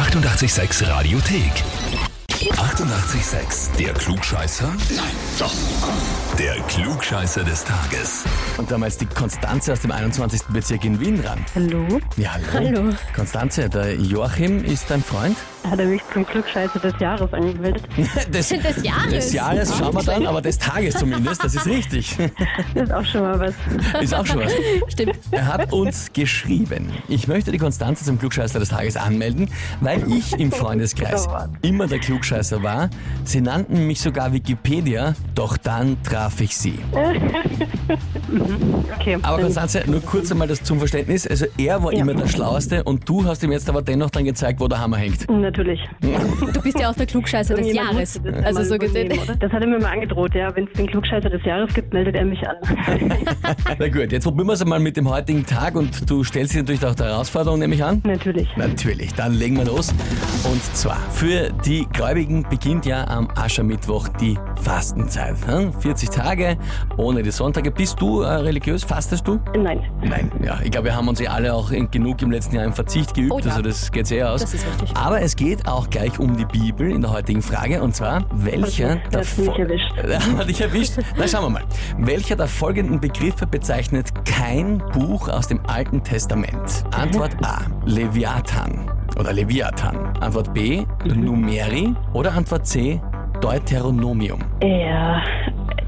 886 0.00 0.80
Radiothek. 0.88 2.09
88,6. 2.48 3.76
Der 3.78 3.92
Klugscheißer? 3.92 4.68
Nein, 4.96 5.04
doch. 5.38 5.52
Der 6.38 6.54
Klugscheißer 6.68 7.44
des 7.44 7.64
Tages. 7.64 8.24
Und 8.56 8.70
damals 8.70 8.96
die 8.96 9.04
Konstanze 9.04 9.74
aus 9.74 9.80
dem 9.80 9.90
21. 9.90 10.44
Bezirk 10.44 10.84
in 10.86 10.98
Wien 10.98 11.22
dran. 11.22 11.44
Hallo? 11.54 12.00
Ja, 12.16 12.30
hallo. 12.54 12.78
Hallo. 12.78 12.94
Konstanze, 13.14 13.68
der 13.68 13.94
Joachim 13.96 14.64
ist 14.64 14.90
dein 14.90 15.02
Freund? 15.02 15.36
Hat 15.70 15.78
er 15.78 15.84
mich 15.84 16.00
zum 16.14 16.24
Klugscheißer 16.24 16.78
des 16.78 16.94
Jahres 16.98 17.30
angemeldet? 17.34 17.82
Des, 18.32 18.48
Des 18.48 18.82
Jahres. 18.82 19.10
des 19.10 19.32
Jahres 19.34 19.76
schauen 19.76 19.94
wir 19.94 20.02
dann, 20.02 20.26
aber 20.26 20.40
des 20.40 20.56
Tages 20.56 20.94
zumindest, 20.94 21.44
das 21.44 21.54
ist 21.54 21.66
richtig. 21.66 22.16
Das 22.74 22.84
ist 22.84 22.92
auch 22.92 23.04
schon 23.04 23.20
mal 23.22 23.38
was. 23.40 23.54
Ist 24.00 24.14
auch 24.14 24.24
schon 24.24 24.40
was. 24.40 24.52
Stimmt. 24.88 25.18
Er 25.30 25.46
hat 25.46 25.72
uns 25.72 26.10
geschrieben, 26.12 26.90
ich 27.08 27.26
möchte 27.28 27.52
die 27.52 27.58
Konstanze 27.58 28.04
zum 28.04 28.18
Klugscheißer 28.18 28.58
des 28.58 28.70
Tages 28.70 28.96
anmelden, 28.96 29.50
weil 29.80 30.10
ich 30.10 30.38
im 30.38 30.52
Freundeskreis 30.52 31.28
immer 31.62 31.86
der 31.86 31.98
Klugscheißer 31.98 32.29
war. 32.30 32.88
Sie 33.24 33.40
nannten 33.40 33.86
mich 33.86 34.00
sogar 34.00 34.32
Wikipedia, 34.32 35.14
doch 35.34 35.56
dann 35.56 36.02
traf 36.02 36.40
ich 36.40 36.56
sie. 36.56 36.78
Okay. 39.00 39.18
Aber 39.22 39.40
Konstanze, 39.42 39.82
nur 39.86 40.00
kurz 40.00 40.30
einmal 40.30 40.46
das 40.46 40.62
zum 40.62 40.78
Verständnis. 40.78 41.26
Also 41.26 41.46
er 41.58 41.82
war 41.82 41.92
Ja. 41.92 42.00
immer 42.00 42.14
der 42.14 42.28
Schlauste 42.28 42.84
und 42.84 43.08
du 43.08 43.24
hast 43.24 43.42
ihm 43.42 43.50
jetzt 43.52 43.68
aber 43.68 43.82
dennoch 43.82 44.10
dann 44.10 44.24
gezeigt, 44.24 44.60
wo 44.60 44.68
der 44.68 44.78
Hammer 44.80 44.98
hängt. 44.98 45.28
Natürlich. 45.30 45.80
Du 46.00 46.60
bist 46.62 46.78
ja 46.78 46.90
auch 46.90 46.94
der 46.94 47.06
Klugscheißer 47.06 47.54
des 47.54 47.66
Irgendjemand 47.66 47.94
Jahres. 47.94 48.14
musste 48.20 48.32
das 48.32 48.44
Also 48.44 48.58
mal 48.60 48.64
so 48.66 48.78
gesehen. 48.78 49.12
oder? 49.12 49.36
Das 49.36 49.52
hat 49.52 49.62
er 49.62 49.66
mir 49.68 49.78
mal 49.80 49.92
angedroht, 49.92 50.34
ja. 50.34 50.54
Wenn 50.54 50.64
es 50.66 50.72
den 50.74 50.86
Klugscheißer 50.86 51.30
des 51.30 51.44
Jahres 51.44 51.72
gibt, 51.74 51.92
meldet 51.92 52.14
er 52.14 52.24
mich 52.24 52.40
an. 52.46 52.56
Na 53.78 53.88
gut, 53.88 54.12
jetzt 54.12 54.24
probieren 54.24 54.46
wir 54.48 54.52
es 54.52 54.62
einmal 54.62 54.80
mit 54.80 54.96
dem 54.96 55.08
heutigen 55.08 55.44
Tag 55.46 55.74
und 55.74 56.08
du 56.08 56.22
stellst 56.22 56.52
dich 56.52 56.60
natürlich 56.60 56.84
auch 56.84 56.94
der 56.94 57.06
Herausforderung, 57.06 57.58
nehme 57.58 57.74
ich 57.74 57.82
an. 57.82 58.00
Natürlich. 58.04 58.48
Natürlich, 58.56 59.14
dann 59.14 59.34
legen 59.34 59.56
wir 59.56 59.64
los. 59.64 59.92
Und 60.44 60.62
zwar, 60.76 60.98
für 61.10 61.50
die 61.64 61.86
Gläubigen 61.92 62.19
beginnt 62.28 62.84
ja 62.86 63.06
am 63.08 63.28
Aschermittwoch 63.34 64.08
die 64.08 64.38
Fastenzeit. 64.62 65.36
hm? 65.46 65.72
40 65.72 66.10
Tage 66.10 66.56
ohne 66.98 67.22
die 67.22 67.30
Sonntage. 67.30 67.70
Bist 67.70 68.00
du 68.00 68.20
äh, 68.22 68.28
religiös? 68.28 68.84
Fastest 68.84 69.26
du? 69.26 69.40
Nein. 69.56 69.80
Nein, 70.02 70.30
ja, 70.44 70.58
ich 70.62 70.70
glaube, 70.70 70.86
wir 70.88 70.96
haben 70.96 71.08
uns 71.08 71.18
ja 71.20 71.30
alle 71.30 71.54
auch 71.54 71.70
genug 71.90 72.20
im 72.22 72.30
letzten 72.30 72.56
Jahr 72.56 72.64
im 72.64 72.72
Verzicht 72.72 73.14
geübt, 73.14 73.32
Oh 73.32 73.38
ja. 73.38 73.46
also 73.46 73.62
das 73.62 73.90
geht 73.90 74.06
sehr 74.06 74.30
aus. 74.30 74.42
Das 74.42 74.54
ist 74.54 74.66
richtig. 74.66 74.96
Aber 74.96 75.22
es 75.22 75.34
geht 75.36 75.66
auch 75.66 75.88
gleich 75.88 76.18
um 76.18 76.36
die 76.36 76.44
Bibel 76.44 76.90
in 76.90 77.00
der 77.00 77.12
heutigen 77.12 77.42
Frage 77.42 77.82
und 77.82 77.94
zwar, 77.94 78.24
welcher 78.32 78.92
Okay, 78.92 79.02
der 79.12 79.20
mich 79.20 79.58
erwischt. 79.58 79.92
Hat 80.38 80.48
dich 80.48 80.60
erwischt? 80.60 80.92
Na, 81.16 81.26
schauen 81.26 81.44
wir 81.44 81.50
mal. 81.50 81.62
Welcher 81.98 82.36
der 82.36 82.48
folgenden 82.48 83.00
Begriffe 83.00 83.46
bezeichnet 83.46 84.08
kein 84.26 84.78
Buch 84.92 85.28
aus 85.28 85.48
dem 85.48 85.60
Alten 85.66 86.02
Testament? 86.02 86.84
Antwort 86.92 87.34
A, 87.42 87.60
Leviathan 87.86 88.90
oder 89.20 89.32
Leviathan. 89.34 89.96
Antwort 90.20 90.52
B, 90.54 90.84
Numeri 91.04 91.94
oder 92.14 92.32
Antwort 92.32 92.66
C, 92.66 93.00
Deuteronomium. 93.40 94.40
Ja. 94.62 95.22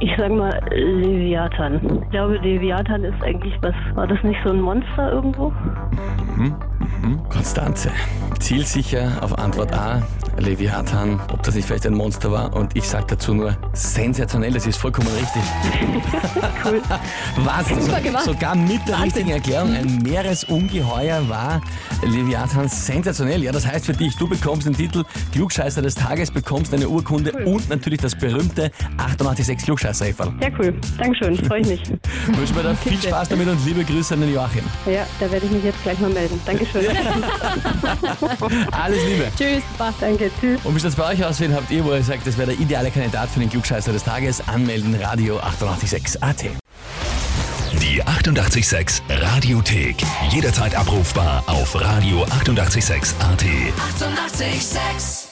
Ich 0.00 0.10
sag 0.16 0.30
mal 0.30 0.60
Leviathan. 0.70 1.80
Ich 2.04 2.10
glaube, 2.10 2.36
Leviathan 2.36 3.04
ist 3.04 3.20
eigentlich 3.22 3.54
was. 3.62 3.74
War 3.94 4.06
das 4.06 4.22
nicht 4.22 4.38
so 4.44 4.50
ein 4.50 4.60
Monster 4.60 5.12
irgendwo? 5.12 5.52
Konstanze, 7.28 7.90
zielsicher 8.38 9.10
auf 9.20 9.36
Antwort 9.38 9.72
A, 9.74 10.02
Leviathan, 10.38 11.20
ob 11.32 11.42
das 11.42 11.54
nicht 11.56 11.66
vielleicht 11.66 11.86
ein 11.86 11.94
Monster 11.94 12.30
war. 12.30 12.54
Und 12.54 12.76
ich 12.76 12.88
sage 12.88 13.06
dazu 13.08 13.34
nur, 13.34 13.56
sensationell, 13.72 14.52
das 14.52 14.66
ist 14.66 14.76
vollkommen 14.76 15.08
richtig. 15.08 15.42
Cool. 16.64 16.82
Was? 17.44 17.68
Super 17.68 18.00
gemacht. 18.00 18.24
Sogar 18.24 18.54
mit 18.56 18.80
der 18.86 18.94
Wahnsinn. 18.94 19.02
richtigen 19.02 19.30
Erklärung, 19.30 19.74
ein 19.74 19.98
Meeresungeheuer 20.02 21.28
war 21.28 21.60
Leviathan 22.04 22.68
sensationell. 22.68 23.42
Ja, 23.42 23.52
das 23.52 23.66
heißt 23.66 23.86
für 23.86 23.92
dich, 23.92 24.16
du 24.16 24.28
bekommst 24.28 24.66
den 24.66 24.74
Titel 24.74 25.04
Klugscheißer 25.32 25.82
des 25.82 25.94
Tages, 25.94 26.30
bekommst 26.30 26.74
eine 26.74 26.88
Urkunde 26.88 27.32
und 27.44 27.68
natürlich 27.70 28.00
das 28.00 28.16
berühmte 28.16 28.70
886 28.98 29.64
klugscheißer 29.64 29.87
-Häferl. 29.94 30.32
Ja, 30.40 30.48
cool. 30.58 30.74
Dankeschön. 30.98 31.36
Freue 31.44 31.60
ich 31.60 31.68
mich. 31.68 31.82
Wünschen 32.26 32.56
wir 32.56 32.62
dir 32.62 32.74
viel 32.76 33.00
Spaß 33.00 33.28
damit 33.28 33.48
und 33.48 33.64
liebe 33.64 33.84
Grüße 33.84 34.14
an 34.14 34.20
den 34.20 34.32
Joachim. 34.34 34.64
Ja, 34.86 35.06
da 35.20 35.30
werde 35.30 35.46
ich 35.46 35.52
mich 35.52 35.64
jetzt 35.64 35.82
gleich 35.82 35.98
mal 35.98 36.10
melden. 36.10 36.40
Dankeschön. 36.44 36.86
Alles 38.72 39.04
Liebe. 39.04 39.30
Tschüss, 39.36 39.62
Baba. 39.76 39.94
Danke. 40.00 40.30
Tschüss. 40.40 40.60
Und 40.64 40.76
wie 40.76 40.80
das 40.80 40.94
bei 40.94 41.06
euch 41.12 41.24
aussehen, 41.24 41.54
habt 41.54 41.70
ihr, 41.70 41.84
wo 41.84 41.92
ihr 41.92 42.02
sagt, 42.02 42.26
das 42.26 42.36
wäre 42.38 42.52
der 42.52 42.60
ideale 42.60 42.90
Kandidat 42.90 43.28
für 43.30 43.40
den 43.40 43.50
Klugscheißer 43.50 43.92
des 43.92 44.04
Tages, 44.04 44.46
anmelden, 44.48 44.94
Radio 45.00 45.38
886 45.38 46.22
AT. 46.22 46.44
Die 47.80 48.02
88,6 48.02 49.02
Radiothek. 49.08 49.96
Jederzeit 50.30 50.74
abrufbar 50.74 51.42
auf 51.46 51.74
radio886.at. 51.76 53.44
88,6. 53.44 54.48
Eighty-eight, 54.48 54.62
sex. 54.62 55.27